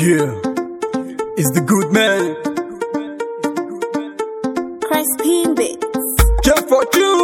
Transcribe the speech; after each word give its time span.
Yeah, 0.00 0.30
it's 1.38 1.50
the 1.56 1.62
good 1.66 1.88
man. 1.92 2.22
Crispin 4.86 5.54
Bits. 5.58 6.10
Care 6.44 6.62
for 6.70 6.82
you. 6.98 7.14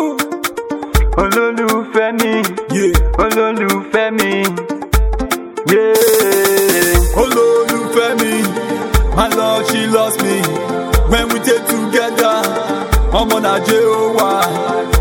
olólùfẹ́ 1.23 2.09
mi 2.21 2.33
Yeah, 2.77 3.23
olólùfẹ́ 3.23 4.07
mi 4.19 4.33
yeah. 5.73 7.21
olólùfẹ́ 7.22 8.10
mi. 8.21 8.33
My 9.17 9.29
love, 9.38 9.63
she 9.71 9.81
loves 9.97 10.17
me. 10.25 10.37
When 11.11 11.25
we 11.33 11.38
take 11.47 11.65
together, 11.72 12.37
ọmọ 13.19 13.37
nàjẹ́ 13.47 13.83
ó 13.99 14.01
wà. 14.19 14.31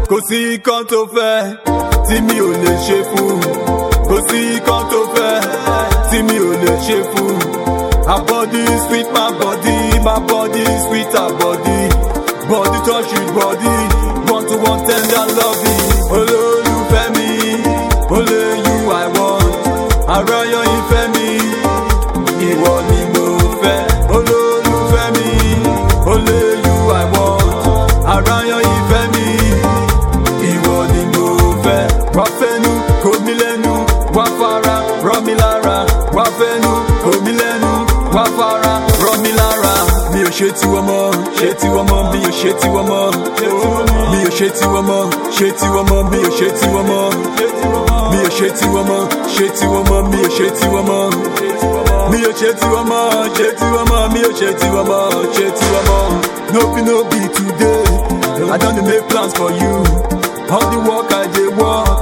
Kò 0.09 0.17
sí 0.29 0.39
kan 0.65 0.81
tó 0.91 0.99
fẹ́ 1.15 1.37
tí 2.07 2.15
mi 2.27 2.35
ò 2.47 2.49
lè 2.63 2.73
ṣe 2.85 2.97
fún. 3.09 3.37
Kò 4.09 4.15
sí 4.29 4.41
kan 4.67 4.83
tó 4.91 4.99
fẹ́ 5.15 5.33
tí 6.09 6.17
mi 6.27 6.35
ò 6.47 6.51
lè 6.63 6.73
ṣe 6.87 6.97
fún. 7.11 7.35
Her 8.09 8.21
body 8.27 8.63
sweet, 8.87 9.07
my 9.15 9.31
body, 9.39 9.75
my 10.03 10.19
body 10.27 10.63
sweet, 10.85 11.07
her 11.15 11.29
body. 11.39 11.79
Body 12.49 12.79
touch 12.85 13.09
with 13.15 13.31
body, 13.33 13.75
one 14.31 14.45
to 14.49 14.55
one 14.69 14.81
tender 14.87 15.25
loving. 15.37 15.83
Olólùfẹ́ 16.17 17.05
mi, 17.15 17.29
only 18.15 18.41
you 18.65 18.77
I 19.01 19.05
want. 19.15 19.53
Àrọ́yọ̀ 20.15 20.63
ìfẹ́ 20.75 21.03
mi, 21.13 21.27
ìwọ 22.49 22.73
ni 22.89 22.99
mo 23.13 23.25
fẹ́. 23.61 23.79
Olólùfẹ́ 24.15 25.05
mi, 25.15 25.27
only 26.11 26.39
you 26.65 26.77
I 27.01 27.03
want. 27.13 27.61
Àrọ́yọ̀ 28.15 28.59
ìfẹ́ 28.75 29.03
mi, 29.13 29.25
ìwọ 30.51 30.75
ni 30.91 31.01
mo 31.13 31.25
fẹ́. 31.63 31.81
Wá 32.17 32.25
fẹ́nu, 32.39 32.71
kò 33.03 33.09
mí 33.25 33.33
lẹ́nu, 33.41 33.73
wá 34.15 34.25
fara, 34.37 34.72
ò 40.43 40.45
ṣe 40.45 40.51
tiwọ́ 40.59 40.81
mọ́, 40.89 41.11
ṣe 41.37 41.49
tiwọ́ 41.59 41.83
mọ́, 41.89 42.01
mi 42.11 42.19
ò 42.27 42.31
ṣe 42.39 42.51
tiwọ́ 42.59 42.83
mọ́. 42.89 43.05
Mi 44.11 44.19
ò 44.27 44.29
ṣe 44.37 44.47
tiwọ́ 44.57 44.81
mọ́, 44.89 45.01
ṣe 45.35 45.47
tiwọ́ 45.59 45.81
mọ́, 45.89 45.99
mi 46.11 46.17
ò 46.27 46.29
ṣe 46.37 46.47
tiwọ́ 46.59 46.81
mọ́. 46.89 47.03
Mi 48.11 48.17
ò 52.27 52.31
ṣe 52.37 52.49
tiwọ́ 52.59 52.81
mọ́, 52.89 53.01
ṣe 53.35 53.47
tiwọ́ 53.57 53.83
mọ́, 53.89 54.01
mi 54.13 54.19
ò 54.27 54.31
ṣe 54.39 54.49
tiwọ́ 54.59 54.83
mọ́, 54.89 55.01
ṣe 55.35 55.45
tiwọ́ 55.57 55.81
mọ́. 55.89 56.01
No 56.53 56.61
be 56.73 56.81
be 57.09 57.19
today, 57.35 57.83
I 58.53 58.57
don 58.61 58.75
dey 58.75 58.83
make 58.89 59.05
plans 59.09 59.33
for 59.39 59.49
you. 59.61 59.73
All 60.53 60.67
the 60.73 60.79
work 60.87 61.09
I 61.11 61.25
dey 61.33 61.49
work, 61.59 61.92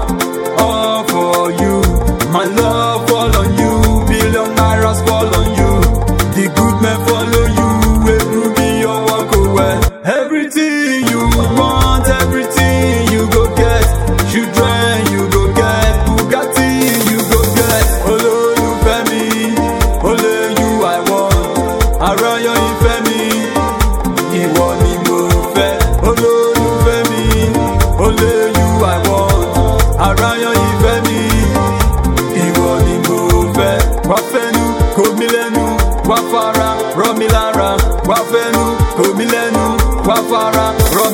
lẹ́nu, 36.11 36.17
wá 36.17 36.17
fara, 36.31 36.75
rọ́ 36.97 37.13
mi 37.19 37.27
lára. 37.27 37.69
Wá 38.09 38.15
fẹ́nu, 38.31 38.63
kò 38.97 39.03
mí 39.17 39.25
lẹ́nu, 39.33 39.63
wá 40.07 40.15
fara, 40.29 40.65
rọ́ 40.95 41.07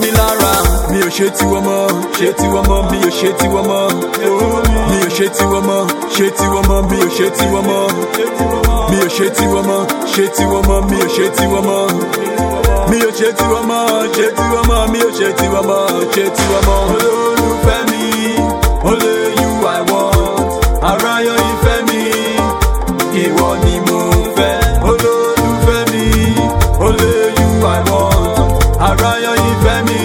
mi 0.91 0.99
ò 1.01 1.09
ṣe 1.15 1.27
tiwọ́ 1.37 1.61
mọ́, 1.67 1.87
ṣe 2.17 2.27
tiwọ́ 2.39 2.61
mọ́, 2.69 2.81
mi 2.91 2.97
ò 3.07 3.09
ṣe 3.19 3.29
tiwọ́ 3.39 3.61
mọ́. 3.69 3.83
Mi 4.89 4.97
ò 5.05 5.09
ṣe 5.15 5.27
tiwọ́ 5.37 5.61
mọ́, 5.67 5.81
ṣe 6.15 6.25
tiwọ́ 6.37 6.61
mọ́, 6.69 6.79
mi 6.89 6.97
ò 7.05 7.07
ṣe 7.17 7.27
tiwọ́ 7.37 7.61
mọ́. 7.69 7.83
Mi 8.89 8.97
ò 9.05 9.07
ṣe 9.15 9.27
tiwọ́ 9.37 9.61
mọ́, 9.69 9.79
ṣe 10.13 10.25
tiwọ́ 10.35 10.59
mọ́, 10.67 10.79
mi 10.91 10.97
ò 11.05 11.07
ṣe 11.15 11.25
tiwọ́ 11.37 11.61
mọ́. 11.67 11.81
Mi 12.89 12.97
ò 13.07 13.09
ṣe 13.17 13.29
tiwọ́ 13.37 13.59
mọ́, 13.69 13.83
only 18.89 19.15
you 19.41 19.51
I 19.77 19.79
want. 19.89 20.51
Àràyọ̀ 20.89 21.35
ìfẹ́ 21.51 21.77
mi, 21.87 21.99
ìwọ 23.23 23.47
ni 23.63 23.75
mo 23.87 23.99
fẹ́. 24.37 24.66
Olólùfẹ́ 24.91 25.81
mi, 25.91 26.05
only 26.85 27.11
you 27.37 27.49
I 27.75 27.79
want. 27.89 28.37
Àràyọ̀ 28.87 29.33
ìfẹ́ 29.49 29.77
mi, 29.87 29.99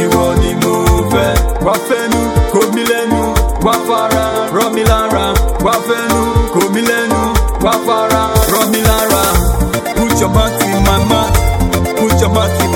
ìwọ 0.00 0.24
ni 0.40 0.50
mo 0.62 0.74
fẹ́. 1.12 1.30
Wá 1.66 1.74
fẹ́nu, 1.88 2.20
kò 2.52 2.60
mí 2.74 2.82
lẹ́nu, 2.90 3.20
wá 3.64 3.74
fara, 3.86 4.24
rọ́ 4.56 4.66
mi. 4.74 4.82
Put 9.96 10.20
your 10.20 10.30
mouth 10.36 10.62
in 10.66 10.76
my 10.88 10.98
mouth, 11.10 11.36
put 11.98 12.20
your 12.20 12.30
mouth 12.36 12.60
in 12.64 12.71